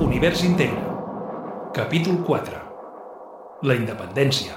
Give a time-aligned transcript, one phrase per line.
[0.00, 0.80] Univers Integre.
[1.74, 2.56] Capítol 4.
[3.68, 4.54] La independència.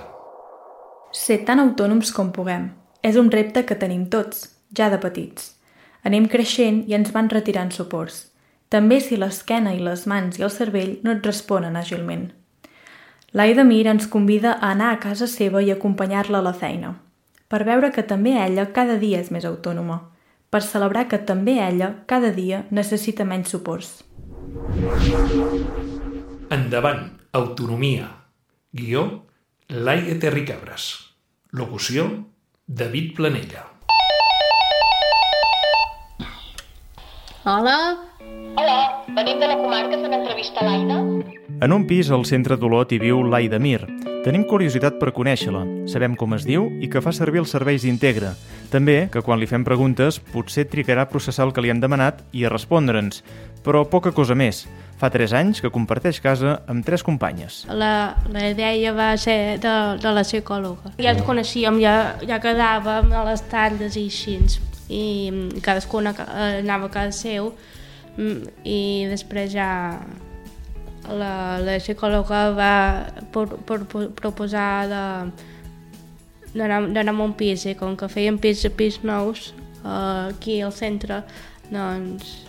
[1.11, 2.69] Ser tan autònoms com puguem.
[3.03, 5.49] És un repte que tenim tots, ja de petits.
[6.07, 8.29] Anem creixent i ens van retirant suports.
[8.71, 12.29] També si l'esquena i les mans i el cervell no et responen àgilment.
[13.35, 16.95] L'Aida Mir ens convida a anar a casa seva i acompanyar-la a la feina,
[17.51, 19.99] per veure que també ella cada dia és més autònoma,
[20.49, 24.05] per celebrar que també ella cada dia necessita menys suports.
[26.53, 28.09] Endavant, autonomia.
[28.71, 29.25] Guió,
[29.69, 30.89] Laia Terricabres.
[31.51, 32.07] Locució,
[32.67, 33.67] David Planella.
[37.43, 37.77] Hola,
[38.55, 40.99] Hola, venim de la comarca fent entrevista a l'Aina.
[41.65, 43.81] En un pis al centre d'Olot hi viu l'Aida Mir.
[44.23, 45.65] Tenim curiositat per conèixer-la.
[45.91, 48.29] Sabem com es diu i que fa servir els serveis d'Integra.
[48.71, 52.21] També que quan li fem preguntes potser trigarà a processar el que li hem demanat
[52.31, 53.19] i a respondre'ns.
[53.67, 54.61] Però poca cosa més.
[54.95, 57.65] Fa 3 anys que comparteix casa amb tres companyes.
[57.67, 60.95] la, la idea va ser de, de la psicòloga.
[61.03, 64.39] Ja ens coneixíem, ja, ja quedàvem a les tardes i així,
[64.87, 65.03] i
[65.59, 66.15] cadascuna
[66.63, 67.51] anava a casa seu,
[68.15, 69.99] mm, i després ja
[71.09, 72.73] la, la psicòloga va
[73.31, 74.87] por, por, por, proposar
[76.53, 81.23] d'anar a un pis i com que feien pis, pis nous eh, aquí al centre
[81.71, 82.45] doncs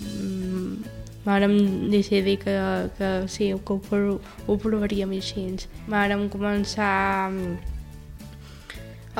[0.00, 1.54] mm, vàrem
[1.90, 2.54] decidir que,
[2.98, 5.46] que sí, que ho, ho provaríem així.
[5.88, 7.56] Vàrem començar mm,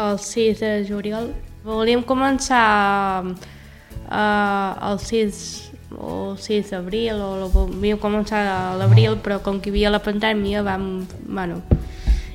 [0.04, 1.30] el 6 de juliol.
[1.64, 9.40] Volíem començar uh, el 6 o 6 d'abril o lo volíem començar a l'abril però
[9.42, 11.60] com que hi havia la pandèmia vam, bueno,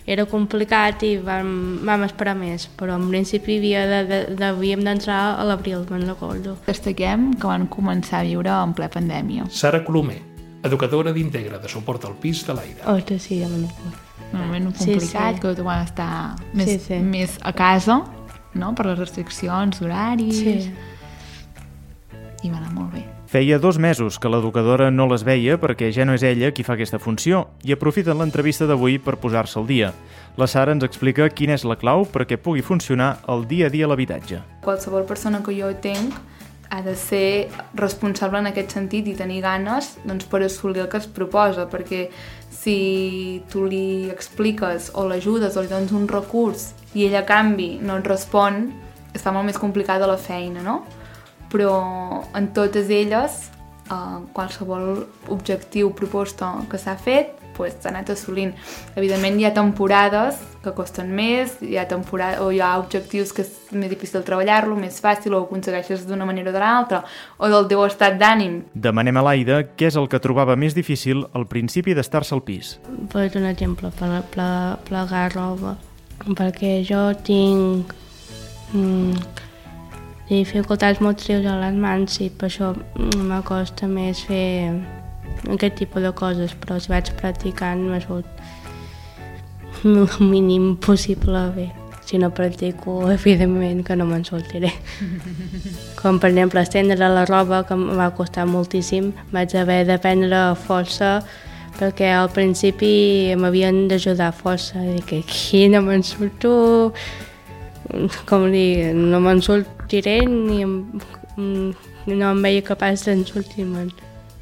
[0.09, 4.81] era complicat i vam, vam esperar més però en principi havia de, de, de, havíem
[4.83, 6.55] d'entrar a l'abril, me'n recordo.
[6.65, 9.45] Destaquem que van començar a viure en ple pandèmia.
[9.53, 10.17] Sara Colomer,
[10.63, 12.87] educadora d'Integra de suport al pis de l'Aida.
[12.95, 14.05] Ostres, sí, ja me'n recordo.
[14.29, 15.41] Un moment Sí, complicat, sí.
[15.41, 16.97] que tu van estar més, Sí, sí.
[17.01, 18.01] més a casa,
[18.53, 20.71] no?, per les restriccions d'horaris, Sí.
[22.43, 22.88] i va anar molt.
[23.29, 26.73] Feia dos mesos que l'educadora no les veia perquè ja no és ella qui fa
[26.73, 29.91] aquesta funció i aprofiten l'entrevista d'avui per posar-se al dia.
[30.41, 33.85] La Sara ens explica quina és la clau perquè pugui funcionar el dia a dia
[33.85, 34.41] l'habitatge.
[34.65, 36.17] Qualsevol persona que jo tinc
[36.73, 40.97] ha de ser responsable en aquest sentit i tenir ganes doncs, per assolir el que
[40.97, 42.07] es proposa, perquè
[42.49, 47.75] si tu li expliques o l'ajudes o li dones un recurs i ella a canvi
[47.77, 48.71] no et respon,
[49.13, 50.81] es fa molt més complicada la feina, no?
[51.49, 51.73] Però
[52.37, 53.49] en totes elles,
[53.89, 58.53] eh, qualsevol objectiu, proposta que s'ha fet, pues, s'ha anat assolint.
[58.95, 63.43] Evidentment hi ha temporades que costen més, hi ha, temporada, o hi ha objectius que
[63.43, 67.01] és més difícil treballar-lo, més fàcil, o ho aconsegueixes d'una manera o de l'altra,
[67.37, 68.61] o del teu estat d'ànim.
[68.73, 72.77] Demanem a l'Aida què és el que trobava més difícil al principi d'estar-se al pis.
[73.11, 74.49] Per un exemple, ple, ple,
[74.87, 75.75] plegar roba,
[76.39, 77.91] perquè jo tinc
[78.71, 79.47] mm,
[80.29, 84.77] dificultats motrius a les mans i per això mm, m'acosta més fer
[85.49, 88.25] aquest tipus de coses, però si vaig practicant m'ha sigut
[89.83, 91.69] el mínim possible bé.
[92.05, 94.71] Si no practico, evidentment que no me'n sortiré.
[95.99, 100.41] Com per exemple estendre la roba, que em va costar moltíssim, vaig haver de prendre
[100.67, 101.19] força
[101.79, 106.91] perquè al principi m'havien d'ajudar força, i que aquí no me'n surto,
[108.27, 109.39] com dir, no me'n
[109.89, 110.85] sortiré ni em,
[111.37, 111.73] mm,
[112.07, 113.89] no em veia capaç d'en sortir-me'n.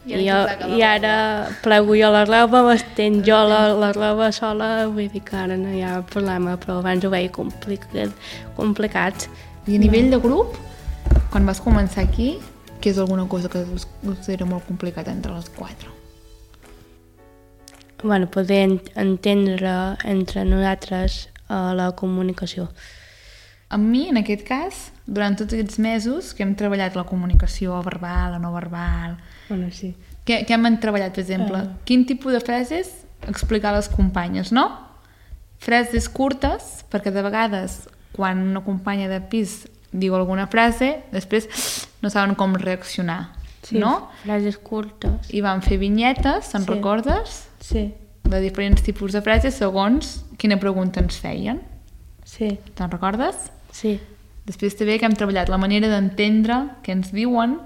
[0.08, 4.32] I I, jo, la I ara plego jo la roba, m'estenc jo la, la roba
[4.32, 8.12] sola, vull dir que ara no hi ha problema, però abans ho veia complicat.
[8.56, 9.28] complicat.
[9.68, 10.56] I a nivell de grup,
[11.32, 12.38] quan vas començar aquí,
[12.82, 15.90] què és alguna cosa que us, us era molt complicat entre les quatre?
[18.04, 22.70] Bueno, poder ent- entendre entre nosaltres uh, la comunicació.
[23.70, 28.32] A mi, en aquest cas, durant tots aquests mesos que hem treballat la comunicació verbal,
[28.32, 29.18] la no verbal,
[29.50, 29.94] Bueno, sí.
[30.26, 31.58] què, què hem treballat, per exemple?
[31.58, 31.78] Ah.
[31.84, 32.94] Quin tipus de frases
[33.28, 34.70] explicar a les companyes, no?
[35.60, 41.48] Frases curtes, perquè de vegades, quan una companya de pis diu alguna frase, després
[42.02, 43.34] no saben com reaccionar,
[43.64, 43.80] sí.
[43.80, 44.10] no?
[44.24, 45.28] Frases curtes.
[45.34, 46.72] I van fer vinyetes, se'n Sí.
[46.72, 47.48] recordes?
[47.60, 47.94] Sí,
[48.24, 51.62] De diferents tipus de frases segons quina pregunta ens feien.
[52.26, 53.52] sí, Te'n recordes?
[53.72, 53.98] Sí.
[54.48, 57.58] Després també que hem treballat la manera d'entendre què ens diuen,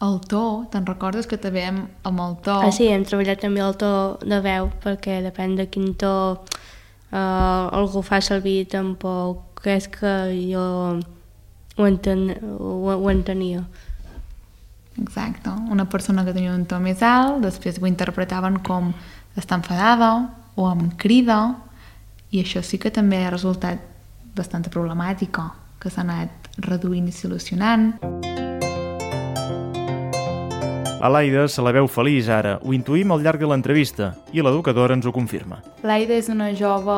[0.00, 0.42] el to,
[0.72, 2.56] te'n recordes que també hem, amb el to...
[2.64, 3.90] Ah, sí, hem treballat també el to
[4.24, 6.12] de veu, perquè depèn de quin to
[7.12, 10.14] eh, algú fa servir tampoc és que
[10.48, 10.64] jo
[10.96, 13.66] ho, enten, ho, ho entenia.
[15.00, 15.52] exacte.
[15.70, 18.92] Una persona que tenia un to més alt, després ho interpretaven com
[19.36, 21.56] està enfadada o amb crida,
[22.32, 23.89] i això sí que també ha resultat
[24.36, 25.50] bastant problemàtica,
[25.80, 27.94] que s'ha anat reduint i solucionant.
[31.00, 34.92] A l'Aida se la veu feliç ara, ho intuïm al llarg de l'entrevista, i l'educadora
[34.98, 35.62] ens ho confirma.
[35.80, 36.96] L'Aida és una jove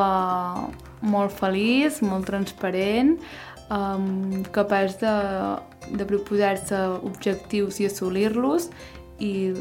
[1.07, 3.15] molt feliç, molt transparent,
[3.71, 5.13] um, capaç de,
[5.95, 8.69] de proposar-se objectius i assolir-los
[9.23, 9.53] i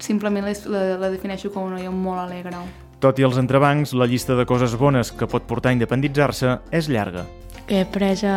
[0.00, 2.64] simplement la, la, la defineixo com una noia molt alegre.
[3.00, 6.88] Tot i els entrebancs, la llista de coses bones que pot portar a independitzar-se és
[6.92, 7.24] llarga.
[7.64, 8.34] He après a,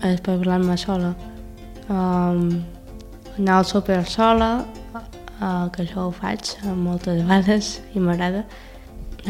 [0.00, 1.12] a espavilar-me sola.
[1.86, 2.48] Um,
[3.36, 4.64] anar al súper sola,
[4.96, 8.42] uh, que això ho faig moltes vegades i m'agrada.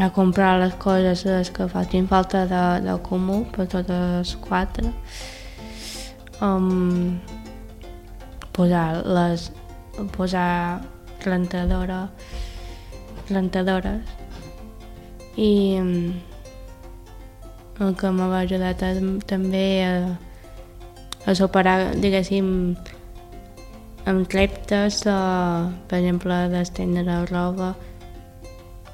[0.01, 4.97] A comprar les coses que facin falta de, del comú per totes quatre.
[6.41, 7.19] Um,
[8.57, 9.51] posar les
[10.17, 10.81] posar
[11.25, 12.07] rentadora
[13.31, 14.03] rentadores
[15.37, 16.15] i um,
[17.81, 18.85] el que m'ha ajudat
[19.29, 19.95] també a,
[21.29, 22.49] a superar, diguéssim,
[24.09, 25.19] amb reptes, de,
[25.91, 27.75] per exemple, d'estendre roba,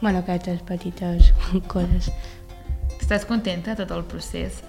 [0.00, 1.30] bueno, aquestes petites
[1.72, 2.10] coses.
[2.98, 4.62] Estàs contenta de tot el procés?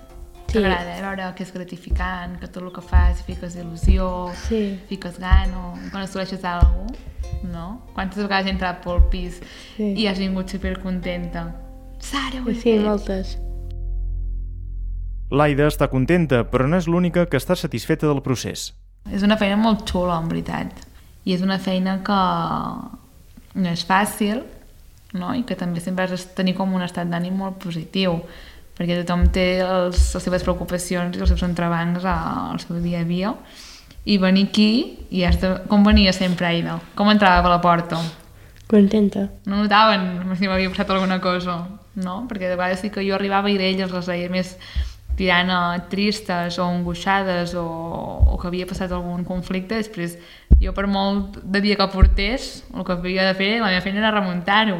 [0.54, 0.60] Sí.
[0.62, 1.02] T'agrada eh?
[1.02, 4.80] veure que és gratificant, que tot el que fas fiques il·lusió, Sí.
[4.88, 7.82] fiques gana, quan assoleixes alguna cosa, no?
[7.96, 9.42] Quantes vegades he entrat pel pis
[9.76, 9.94] Sí.
[9.98, 11.56] i has vingut supercontenta?
[12.00, 12.82] Sara, ho he Sí, fet.
[12.86, 13.38] moltes.
[15.34, 18.74] L'Aida està contenta, però no és l'única que està satisfeta del procés.
[19.12, 20.72] És una feina molt xula, en veritat.
[21.26, 22.20] I és una feina que
[23.60, 24.44] no és fàcil,
[25.14, 25.34] no?
[25.36, 28.22] i que també sempre has de tenir com un estat d'ànim molt positiu,
[28.78, 33.08] perquè tothom té els, les seves preocupacions i els seus entrebancs al seu dia a
[33.08, 33.34] dia.
[34.06, 34.72] I venir aquí,
[35.16, 35.54] i has de...
[35.70, 36.80] com venia sempre, Aida?
[36.98, 38.02] Com entrava per la porta?
[38.68, 39.30] Contenta.
[39.46, 41.62] No notaven si m'havia passat alguna cosa,
[41.96, 42.24] no?
[42.28, 44.58] Perquè de vegades sí que jo arribava i elles les veia més
[45.16, 45.62] tirant a
[45.92, 47.64] tristes o angoixades o,
[48.34, 50.18] o que havia passat algun conflicte, després
[50.62, 54.02] jo per molt de dia que portés, el que havia de fer, la meva feina
[54.02, 54.80] era remuntar-ho,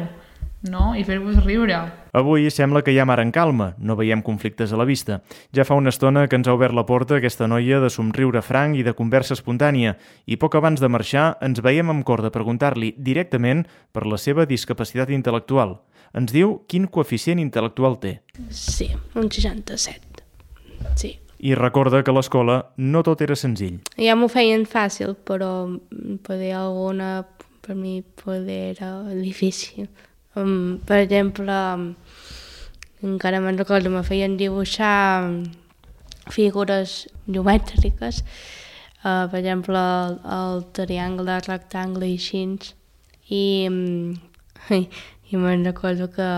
[0.70, 0.94] no?
[0.98, 1.84] I fer-vos riure.
[2.14, 5.16] Avui sembla que hi ha mar en calma, no veiem conflictes a la vista.
[5.50, 8.78] Ja fa una estona que ens ha obert la porta aquesta noia de somriure franc
[8.78, 9.96] i de conversa espontània,
[10.30, 14.46] i poc abans de marxar ens veiem amb cor de preguntar-li directament per la seva
[14.46, 15.74] discapacitat intel·lectual.
[16.14, 18.20] Ens diu quin coeficient intel·lectual té.
[18.46, 20.22] Sí, un 67.
[20.94, 21.16] Sí.
[21.42, 23.82] I recorda que a l'escola no tot era senzill.
[23.98, 25.66] Ja m'ho feien fàcil, però
[26.22, 27.24] poder alguna
[27.58, 29.90] per mi poder era difícil.
[30.36, 31.54] Um, per exemple,
[33.06, 35.30] encara me'n recordo, me feien dibuixar
[36.34, 38.22] figures geomètriques,
[39.04, 42.42] uh, per exemple, el, el triangle, rectangle i així,
[43.30, 43.44] i,
[44.74, 44.80] i,
[45.30, 46.30] i me'n recordo que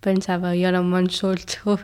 [0.00, 1.76] pensava, jo no me'n surto,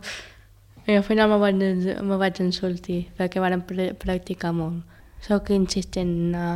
[0.89, 1.61] i al final me vaig,
[2.01, 4.81] me vaig ensortir, perquè vàrem pr practicar molt.
[5.25, 6.49] Soc insistent a,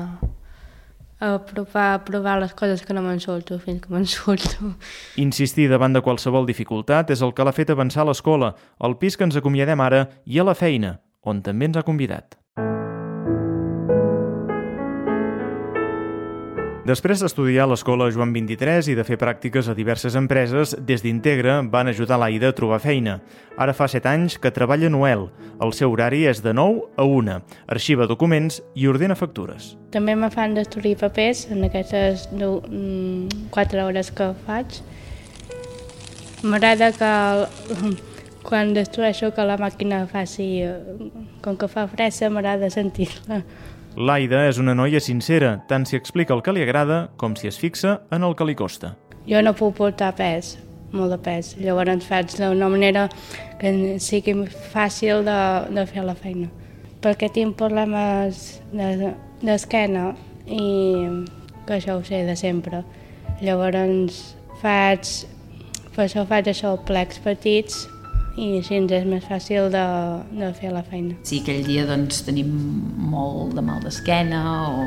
[1.20, 4.74] a, provar, a provar les coses que no me'n surto fins que me'n surto.
[5.26, 9.18] Insistir davant de qualsevol dificultat és el que l'ha fet avançar a l'escola, al pis
[9.18, 12.38] que ens acomiadem ara i a la feina, on també ens ha convidat.
[16.88, 21.58] Després d'estudiar a l'escola Joan 23 i de fer pràctiques a diverses empreses, des d'Integra
[21.68, 23.18] van ajudar l'Aida a trobar feina.
[23.60, 25.26] Ara fa 7 anys que treballa Noel.
[25.60, 27.36] El seu horari és de 9 a 1.
[27.74, 29.74] Arxiva documents i ordena factures.
[29.92, 34.80] També me fan destruir papers en aquestes 4 hores que faig.
[36.42, 37.98] M'agrada que el-
[38.48, 40.62] quan destrueixo que la màquina faci...
[40.62, 41.10] eh,
[41.42, 43.42] Com que fa fressa, m'agrada sentir-la.
[43.98, 47.58] L'Aida és una noia sincera, tant si explica el que li agrada com si es
[47.58, 48.92] fixa en el que li costa.
[49.26, 50.52] Jo no puc portar pes,
[50.94, 51.56] molt de pes.
[51.58, 53.08] Llavors faig d'una manera
[53.58, 54.36] que sigui
[54.72, 55.38] fàcil de,
[55.74, 56.46] de fer la feina.
[57.02, 60.12] Perquè tinc problemes de- d'esquena
[60.46, 61.08] de, i
[61.66, 62.84] que això ho sé de sempre.
[63.42, 64.22] Llavors
[64.62, 65.10] faig,
[65.94, 67.82] per això faig això, plecs petits
[68.38, 69.84] i així ens és més fàcil de,
[70.38, 71.18] de fer la feina.
[71.26, 72.54] Si aquell dia doncs, tenim
[73.10, 74.86] molt de mal d'esquena o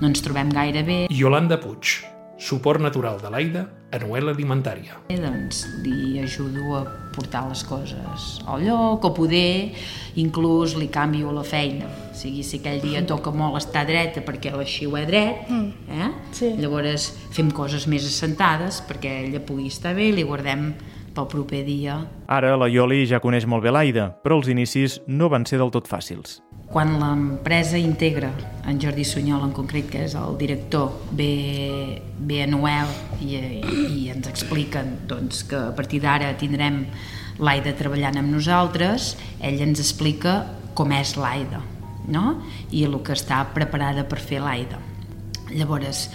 [0.00, 1.98] no ens trobem gaire bé, Yolanda Puig,
[2.42, 4.96] suport natural de l'Aida a Noel Alimentària.
[5.10, 6.82] doncs li ajudo a
[7.12, 9.74] portar les coses al lloc o poder
[10.16, 11.90] inclús li canvio la feina.
[12.10, 16.08] O sigui, si aquell dia toca molt estar dreta perquè l'aixio a dret, eh?
[16.32, 16.54] Sí.
[16.58, 20.72] llavors fem coses més assentades perquè ella pugui estar bé i li guardem
[21.14, 21.98] pel proper dia
[22.32, 25.72] Ara la Ioli ja coneix molt bé l'Aida, però els inicis no van ser del
[25.74, 26.40] tot fàcils.
[26.72, 28.30] quan l'empresa integra,
[28.64, 32.88] en Jordi Sunyol en concret, que és el director, ve, ve a Noel
[33.20, 33.36] i,
[33.92, 36.86] i ens expliquen doncs, que a partir d'ara tindrem
[37.44, 40.38] l'Aida treballant amb nosaltres, ell ens explica
[40.72, 41.60] com és l'Aida
[42.08, 42.38] no?
[42.70, 44.80] i el que està preparada per fer l'Aida.
[45.52, 46.06] Llavors,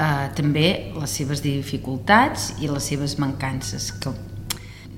[0.00, 0.66] eh, també
[0.96, 4.12] les seves dificultats i les seves mancances, que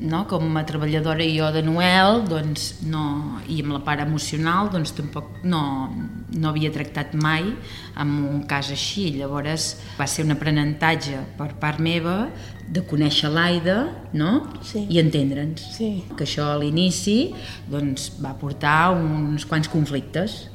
[0.02, 0.24] no?
[0.28, 5.42] com a treballadora jo de Noel doncs no, i amb la part emocional doncs tampoc
[5.46, 5.62] no,
[6.34, 7.46] no havia tractat mai
[7.94, 12.16] amb un cas així llavors va ser un aprenentatge per part meva
[12.72, 13.78] de conèixer l'Aida
[14.16, 14.32] no?
[14.64, 14.86] Sí.
[14.90, 15.92] i entendre'ns Sí.
[16.16, 17.32] que això a l'inici
[17.70, 20.48] doncs, va portar uns quants conflictes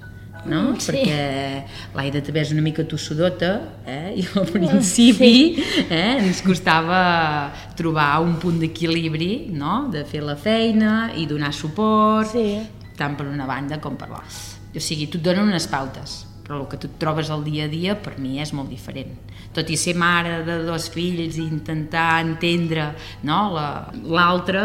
[0.46, 0.76] no?
[0.80, 0.92] Sí.
[0.92, 1.64] perquè
[1.96, 3.50] l'Aida també és una mica tossudota
[3.86, 4.14] eh?
[4.16, 5.58] i al principi
[5.90, 6.18] eh?
[6.22, 9.88] ens costava trobar un punt d'equilibri no?
[9.92, 12.60] de fer la feina i donar suport Sí.
[12.98, 16.62] tant per una banda com per l'altra o sigui, tu et donen unes pautes però
[16.62, 19.18] el que tu trobes al dia a dia per mi és molt diferent
[19.58, 22.92] tot i ser mare de dos fills i intentar entendre
[23.28, 24.62] no, la- l'altre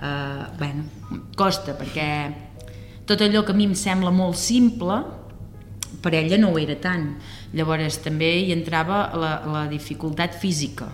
[0.00, 0.84] eh, bueno,
[1.36, 2.08] costa perquè
[3.06, 4.96] tot allò que a mi em sembla molt simple
[6.02, 7.14] per ella no ho era tant.
[7.56, 10.90] Llavors també hi entrava la, la dificultat física.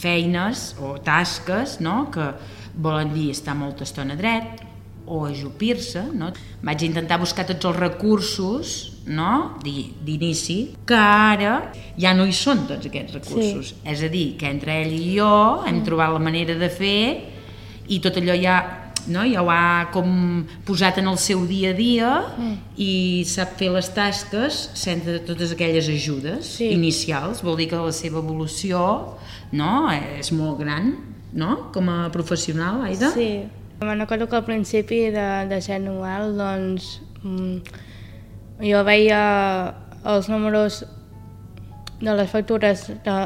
[0.00, 2.08] Feines o tasques no?
[2.12, 2.32] que
[2.80, 4.62] volen dir estar molta estona dret
[5.10, 6.06] o ajupir-se.
[6.14, 6.30] No?
[6.64, 8.78] Vaig intentar buscar tots els recursos
[9.10, 9.56] no?
[9.62, 13.72] Di- d'inici, que ara ja no hi són tots aquests recursos.
[13.72, 13.80] Sí.
[13.84, 15.30] És a dir, que entre ell i jo
[15.66, 17.02] hem trobat la manera de fer
[17.90, 18.56] i tot allò ja
[19.08, 19.24] no?
[19.24, 22.56] ja ho ha com posat en el seu dia a dia mm.
[22.76, 22.92] i
[23.28, 26.70] sap fer les tasques sense totes aquelles ajudes Sí.
[26.74, 28.82] inicials, vol dir que la seva evolució
[29.52, 29.88] no?
[30.18, 30.92] és molt gran
[31.32, 31.70] no?
[31.72, 33.12] com a professional, Aida?
[33.14, 33.46] Sí.
[33.80, 37.62] Me'n recordo que al principi de, de ser Noel, doncs, mm,
[38.68, 39.20] jo veia
[40.04, 40.82] els números
[42.00, 43.16] de les factures, de,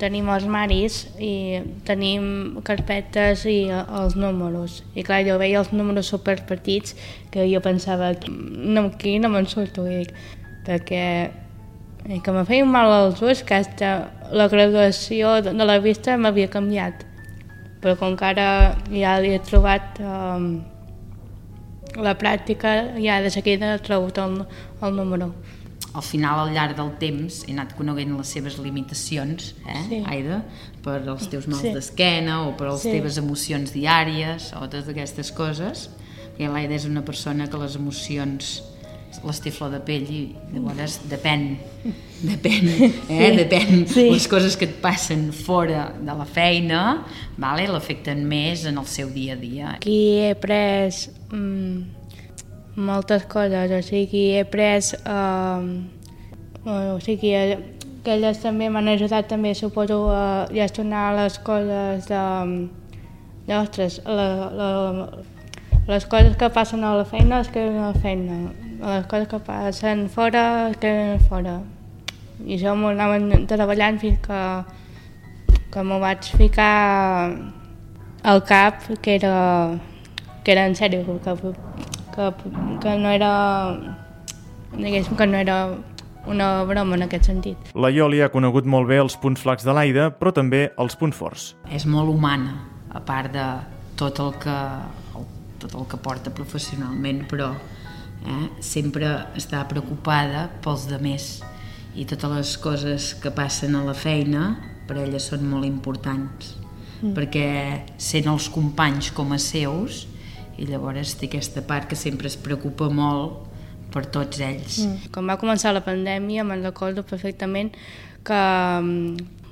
[0.00, 4.80] tenim els maris i tenim carpetes i eh, els números.
[4.96, 6.96] I clar, jo veia els números super petits
[7.32, 10.12] que jo pensava, no, aquí no me'n surto, dic,
[10.66, 11.04] perquè
[12.10, 13.94] i que me feien mal els ulls, que hasta
[14.34, 17.06] la graduació de la vista m'havia canviat
[17.82, 18.48] però com que ara
[18.94, 20.62] ja li he trobat um,
[21.98, 24.38] la pràctica, ja de seguida he trobat el,
[24.86, 25.32] el número.
[25.94, 30.02] Al final, al llarg del temps, he anat coneguent les seves limitacions, eh, Sí.
[30.06, 30.44] Aida,
[30.82, 31.72] per als teus mals Sí.
[31.74, 32.90] d'esquena o per les Sí.
[32.90, 35.90] teves emocions diàries o totes aquestes coses.
[36.38, 38.62] Perquè l'Aida és una persona que les emocions
[39.26, 41.58] les té flor de pell i llavors depèn,
[42.24, 42.88] depèn, eh?
[43.06, 43.36] Sí.
[43.36, 44.10] depèn Sí.
[44.10, 47.04] les coses que et passen fora de la feina,
[47.36, 47.66] vale?
[47.68, 49.74] l'afecten més en el seu dia a dia.
[49.74, 51.82] Aquí he après mm,
[52.76, 54.94] moltes coses, o sigui, he après...
[55.06, 55.90] Um,
[56.64, 57.58] o sigui, eh,
[58.02, 62.22] que elles també m'han ajudat també, suposo, a gestionar les coses de...
[63.46, 64.70] de ostres, la, la,
[65.88, 68.52] les coses que passen a la feina es queden a la feina,
[68.82, 71.60] les coses que passen fora es queden fora.
[72.46, 74.42] I això m'ho anaven treballant fins que,
[75.74, 77.34] que m'ho vaig ficar
[78.22, 79.78] al cap que era,
[80.44, 81.34] que era en sèrio, que,
[82.14, 82.28] que,
[82.82, 83.32] que no era,
[84.76, 85.58] diguéssim que no era
[86.26, 87.72] una broma en aquest sentit.
[87.74, 91.16] La Ioli ha conegut molt bé els punts flacs de l'Aida, però també els punts
[91.18, 91.52] forts.
[91.70, 92.60] és molt humana,
[92.92, 93.46] a part de
[93.96, 94.58] tot el que,
[95.58, 97.52] tot el que porta professionalment, però
[98.26, 101.40] eh, sempre està preocupada pels demés
[101.94, 104.56] i totes les coses que passen a la feina
[104.88, 106.54] per ella són molt importants
[107.02, 107.12] mm.
[107.16, 107.48] perquè
[108.00, 110.06] sent els companys com a seus
[110.62, 113.48] i llavors té aquesta part que sempre es preocupa molt
[113.92, 114.78] per tots ells.
[114.84, 115.10] Mm.
[115.12, 117.72] Quan va començar la pandèmia me'n recordo perfectament
[118.24, 118.42] que,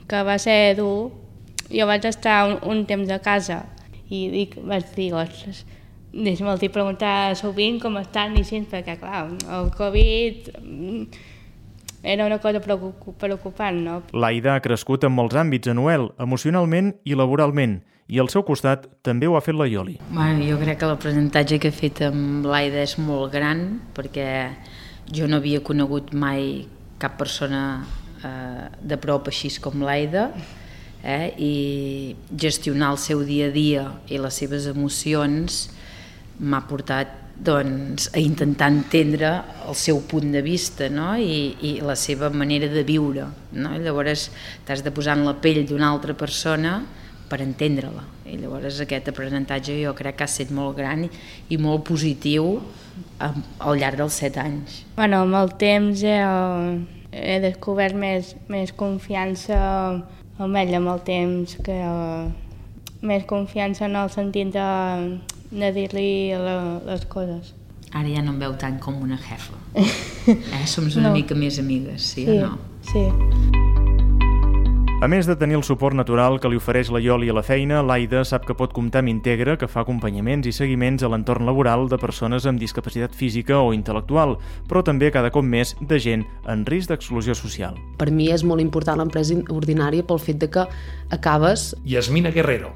[0.09, 1.11] que va ser dur.
[1.71, 3.65] Jo vaig estar un, un temps a casa
[4.11, 5.65] i dic, vaig dir, ostres,
[6.11, 11.05] deixa'm els preguntar sovint com estan i així, perquè clar, el Covid mm,
[12.03, 14.01] era una cosa preocup- preocupant, no?
[14.13, 18.89] L'Aida ha crescut en molts àmbits a Noel, emocionalment i laboralment, i al seu costat
[19.07, 19.97] també ho ha fet la Ioli.
[20.11, 23.63] Bueno, jo crec que l'aprenentatge que he fet amb l'Aida és molt gran
[23.95, 24.27] perquè
[25.15, 26.65] jo no havia conegut mai
[26.99, 27.63] cap persona
[28.27, 30.29] eh, de prop així com l'Aida
[31.03, 31.55] eh, i
[32.35, 35.69] gestionar el seu dia a dia i les seves emocions
[36.41, 39.31] m'ha portat doncs, a intentar entendre
[39.69, 41.15] el seu punt de vista no?
[41.17, 43.31] I, i la seva manera de viure.
[43.55, 43.77] No?
[43.79, 44.29] Llavors
[44.67, 46.81] t'has de posar en la pell d'una altra persona
[47.31, 48.05] per entendre-la.
[48.27, 52.59] I llavors aquest aprenentatge jo crec que ha estat molt gran i, molt positiu
[53.23, 54.83] al llarg dels set anys.
[54.97, 56.17] Bueno, amb el temps he,
[57.15, 59.61] he descobert més, més confiança
[60.41, 61.79] amb ell amb el temps, que
[63.05, 64.69] més confiança en el sentit de,
[65.53, 66.11] de dir-li
[66.89, 67.55] les coses.
[67.91, 69.57] Ara ja no em veu tant com una jefa.
[70.31, 70.67] Eh?
[70.69, 71.17] Som una no.
[71.17, 72.59] mica més amigues, sí, sí o no?
[72.93, 73.70] Sí.
[75.01, 77.79] A més de tenir el suport natural que li ofereix la Ioli a la feina,
[77.81, 81.87] l'Aida sap que pot comptar amb Integra, que fa acompanyaments i seguiments a l'entorn laboral
[81.89, 84.37] de persones amb discapacitat física o intel·lectual,
[84.69, 87.81] però també cada cop més de gent en risc d'exclusió social.
[87.97, 90.69] Per mi és molt important l'empresa ordinària pel fet de que
[91.17, 91.71] acabes...
[91.89, 92.75] Yasmina Guerrero,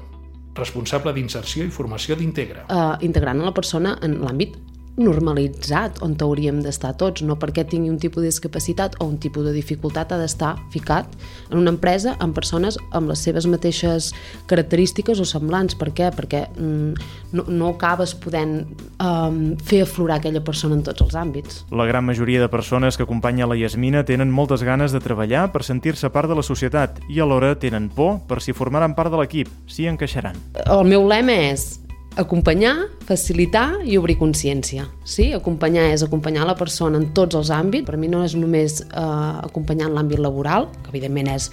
[0.57, 2.65] responsable d'inserció i formació d'Integra.
[2.73, 4.57] Uh, integrant a la persona en l'àmbit
[4.97, 9.43] normalitzat on hauríem d'estar tots, no perquè tingui un tipus de discapacitat o un tipus
[9.45, 11.11] de dificultat ha d'estar ficat
[11.51, 14.11] en una empresa amb persones amb les seves mateixes
[14.47, 15.75] característiques o semblants.
[15.75, 16.09] Per què?
[16.15, 18.61] Perquè mm, no, no acabes podent
[19.03, 21.63] um, fer aflorar aquella persona en tots els àmbits.
[21.75, 25.65] La gran majoria de persones que acompanya la Yasmina tenen moltes ganes de treballar per
[25.67, 29.51] sentir-se part de la societat i alhora tenen por per si formaran part de l'equip,
[29.67, 30.39] si encaixaran.
[30.65, 31.84] El meu lema és
[32.15, 34.87] acompanyar, facilitar i obrir consciència.
[35.07, 35.31] Sí?
[35.35, 37.87] Acompanyar és acompanyar la persona en tots els àmbits.
[37.87, 39.01] Per mi no és només eh,
[39.45, 41.49] acompanyar en l'àmbit laboral, que evidentment és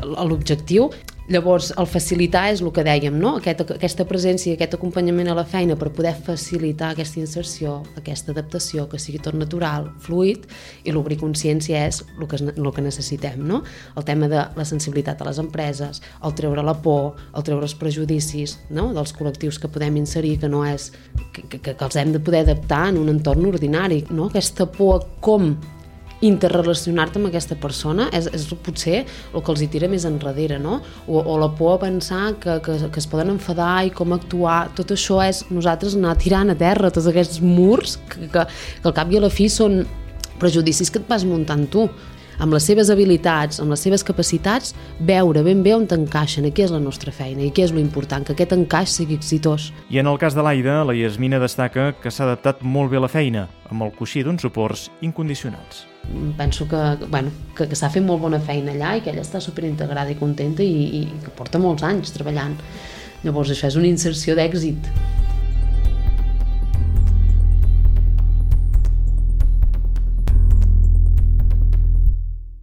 [0.00, 0.88] l'objectiu,
[1.30, 3.36] Llavors, el facilitar és el que dèiem, no?
[3.38, 8.88] Aquest, aquesta presència aquest acompanyament a la feina per poder facilitar aquesta inserció, aquesta adaptació,
[8.90, 10.48] que sigui tot natural, fluid,
[10.82, 13.62] i l'obrir consciència és el que, el que necessitem, no?
[13.94, 17.78] El tema de la sensibilitat a les empreses, el treure la por, el treure els
[17.78, 18.90] prejudicis no?
[18.96, 20.90] dels col·lectius que podem inserir, que no és...
[21.30, 24.32] que, que, que els hem de poder adaptar en un entorn ordinari, no?
[24.32, 25.54] Aquesta por com
[26.26, 30.80] interrelacionar-te amb aquesta persona és, és potser el que els hi tira més enrere, no?
[31.06, 34.70] O, o la por a pensar que, que, que es poden enfadar i com actuar,
[34.76, 38.96] tot això és nosaltres anar tirant a terra tots aquests murs que, que, que al
[38.96, 39.82] cap i a la fi són
[40.40, 41.88] prejudicis que et vas muntant tu
[42.40, 44.74] amb les seves habilitats, amb les seves capacitats,
[45.06, 48.24] veure ben bé on t'encaixen i què és la nostra feina i què és important,
[48.24, 49.70] que aquest encaix sigui exitós.
[49.90, 53.04] I en el cas de l'Aida, la Yasmina destaca que s'ha adaptat molt bé a
[53.06, 55.86] la feina, amb el coixí d'uns suports incondicionals
[56.36, 59.38] penso que, bueno, que, que s'ha fet molt bona feina allà i que ella està
[59.42, 62.56] superintegrada i contenta i, i que porta molts anys treballant.
[63.22, 64.88] Llavors això és una inserció d'èxit.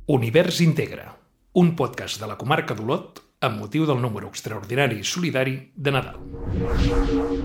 [0.09, 1.17] Univers Integra,
[1.59, 7.36] un podcast de la comarca d'Olot amb motiu del número extraordinari i solidari de Nadal.